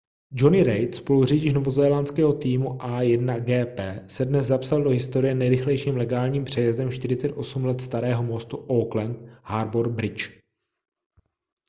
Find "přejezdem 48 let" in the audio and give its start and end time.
6.45-7.81